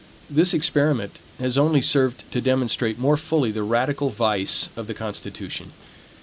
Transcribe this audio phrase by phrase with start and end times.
[0.31, 5.73] This experiment has only served to demonstrate more fully the radical vice of the constitution.